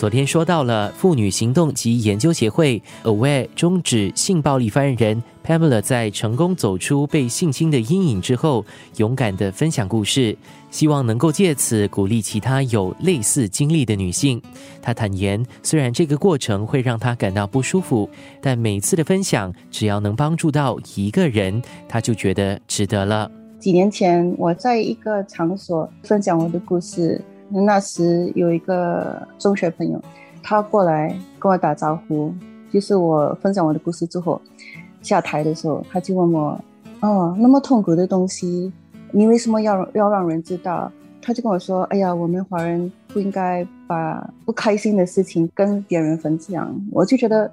[0.00, 8.64] 昨天说到了妇女行动及研究协会 Aware 终止性暴力发言人 Pamela 在成功走出被性侵的阴影之后，
[8.96, 10.34] 勇敢的分享故事，
[10.70, 14.40] 希望能够借此鼓励其他有类似经历的女性。
[14.80, 18.08] 她坦言，虽然这个过程会让她感到不舒服，
[18.40, 23.30] 但每次的分享只要能帮助到一个人，她就觉得值得了。
[23.58, 27.22] 几年前，我在一个场所分享我的故事。
[27.50, 30.00] 那时有一个中学朋友，
[30.42, 32.32] 他过来跟我打招呼，
[32.72, 34.40] 就是我分享我的故事之后，
[35.02, 36.58] 下台的时候，他就问我
[37.00, 38.72] ：“哦，那么痛苦的东西，
[39.10, 40.90] 你为什么要要让人知道？”
[41.22, 47.50] 他就跟我说：“哎呀，我们华人不应该把不开心的事情跟别人分享。”我就觉得，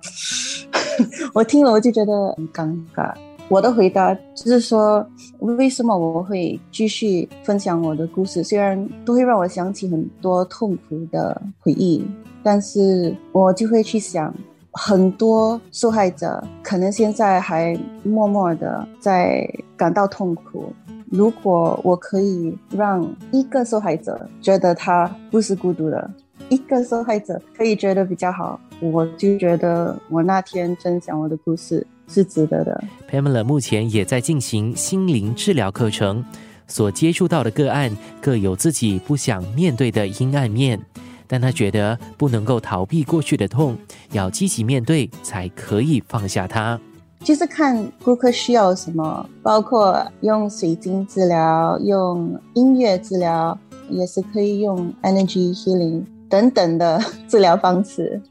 [1.33, 3.13] 我听了我就觉得很尴尬。
[3.49, 5.05] 我的回答就是说，
[5.39, 8.43] 为什么我会继续分享我的故事？
[8.43, 12.05] 虽然都会让我想起很多痛苦的回忆，
[12.43, 14.33] 但是我就会去想，
[14.71, 20.73] 很多受害者可能现在还默默的在感到痛苦。
[21.09, 26.11] 如果我可以让一个受害者觉得他不是孤独的，
[26.49, 31.85] 一个受害者可以觉得比较好，我就觉得我那天分享我的故事。
[32.09, 32.81] 是值得的。
[33.11, 36.23] Pamela 目前也在进行心灵治疗课程，
[36.65, 40.79] 所接触到的个案各有自己不想面对的阴暗面，
[41.27, 43.75] 但他觉得不能够逃避过去的痛，
[44.13, 46.79] 要积极面对才可以放下它。
[47.25, 53.59] 就是看顾客需要什么，包括用水晶治疗、用音乐治疗，
[53.89, 58.21] 也是可以用 Energy Healing 等等的 治疗方式。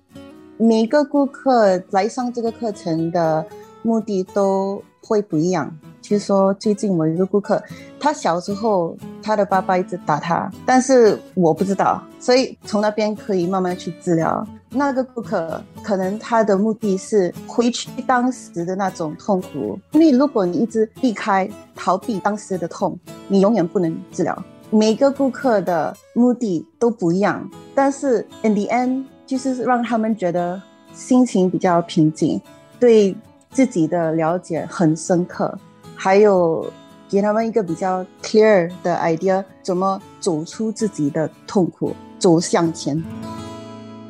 [0.58, 3.44] 每个顾客来上这个课程的。
[3.82, 5.72] 目的都会不一样。
[6.02, 7.62] 据说最近我一个顾客，
[8.00, 14.44] 他小时候他的爸爸一直打他，但是我不知道，所以从那边可以慢慢去治疗。
[14.70, 22.98] 那个顾客可能他的目的是回去当时的那种痛苦，因为如果你一直避开、逃避当时的痛，
[23.28, 24.36] 你永远不能治疗。
[24.70, 30.60] 每个顾客的目的都不一样，但是 in the end 就是让他们觉得
[30.92, 32.40] 心情比较平静，
[32.78, 33.16] 对。
[33.48, 35.58] 自己的了解很深刻，
[35.94, 36.70] 还有
[37.08, 43.02] 给他们一个比较 clear 的 idea，怎么走出自己的痛苦，走向前。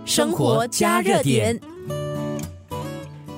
[0.04, 1.60] 生活加热点。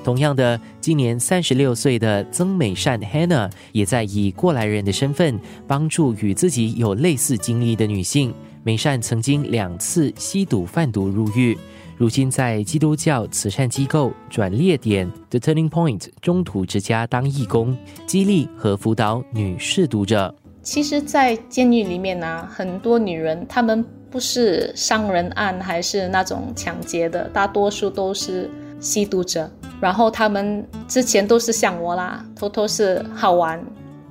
[0.08, 8.32] 同样的，今年三十六岁的曾美善 Hannah 也在以过来人的身份帮助与自己有类似经历的女性。
[8.64, 11.58] 美善曾经两次吸毒贩毒入狱。
[11.98, 17.76] 如今在基督教慈善机构转列点 The Turning Point 中途之家当义工，
[18.06, 20.34] 激励和辅导女士读者。
[20.62, 29.50] 其实，在监狱里面呢，很多女人，她们不是伤人案，还是那种抢劫的，大多数都是吸毒者。
[29.80, 33.64] 然后他们之前都是像我啦，偷偷是好玩，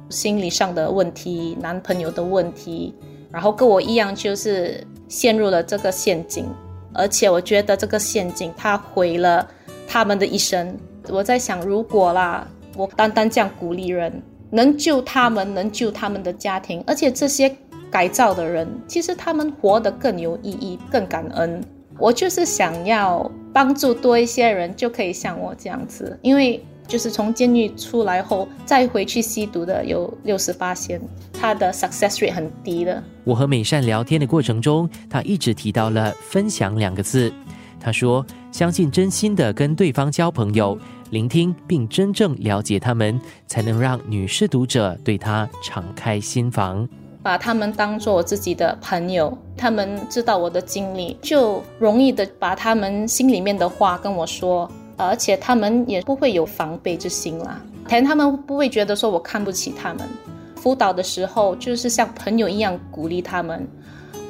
[0.10, 2.94] 心理上的问题，男朋友的问题，
[3.32, 6.46] 然后跟我一样，就是陷入了这个陷阱。
[6.94, 9.46] 而且我觉得这个陷阱，它毁了
[9.88, 10.76] 他们的一生。
[11.10, 17.54] 我在想，如果啦，我单单这样鼓励人，能救他们，能救他们的家庭，而且这些
[17.92, 21.62] 改造的人，其实他们活得更有意义，更感恩。
[22.00, 26.64] 我就是想要帮助多一些人，就可以像我这样子，因为。
[26.88, 30.98] 就是从监狱出来后再回去吸毒的有六十八仙，
[31.34, 33.04] 他的 success rate 很低的。
[33.26, 37.30] 我和美善聊天的过程中，他一直提到了分享两个字。
[37.78, 40.80] 他说：“相信真心的跟对方交朋友，
[41.10, 46.88] 聆听并真正了解他们，才能让女士读者对他敞开心房，
[47.28, 49.38] 把他们当做我自己的朋友。
[49.58, 60.08] 他们知道我的经历，就容易的把他们心里面的话跟我说。”而且他们也不会有防备之心啦，可能他们不会觉得说我看不起他们。
[60.56, 63.68] 辅导的时候就是像朋友一样鼓励他们。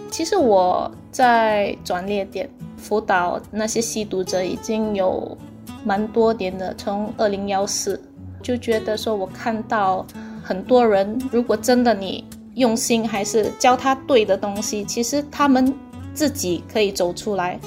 [0.10, 5.38] 其实我在转捩点辅导那些吸毒者已经有
[5.86, 8.02] 蛮多年的，从二零幺四
[8.42, 10.06] 就觉得说我看到
[10.44, 12.26] 很多人，如果真的你
[12.58, 15.74] 用心，还是教他对的东西，其实他们
[16.14, 17.60] 自己可以走出来，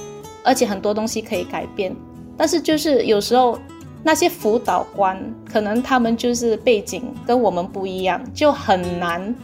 [0.45, 1.95] 而且很多东西可以改变。
[2.37, 3.59] 但是就是有时候
[4.03, 5.19] 那些辅导官
[5.51, 9.35] 可能他们就是背景跟我们不一样，就很难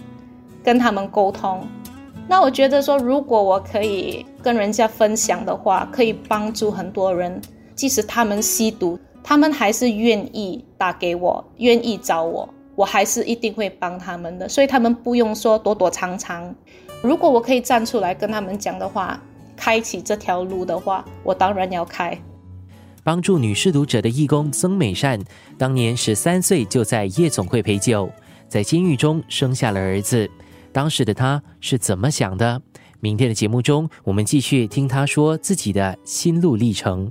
[0.63, 1.67] 跟他们沟通。
[2.29, 7.41] 那我觉得说，如果我可以跟人家分享的话，可以帮助很多人。
[7.77, 14.49] 即使他们吸毒，他们还是愿意打给我，愿意找我，我还是一定会帮他们的。
[14.49, 16.55] 所以他们不用说躲躲藏藏。
[17.03, 19.21] 如果我可以站出来跟他们讲的话。
[19.59, 22.17] 开启这条路的话，我当然要开。
[23.03, 25.19] 帮助女失毒者的义工曾美善，
[25.57, 28.11] 当年十三岁就在夜总会陪酒，
[28.51, 30.31] 在监狱中生下了儿子。
[30.73, 32.61] 当时的他是怎么想的？
[33.01, 37.11] 明天的节目中，我们继续听他说自己的心路历程。